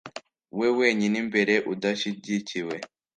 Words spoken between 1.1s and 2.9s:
imbere, udashyigikiwe,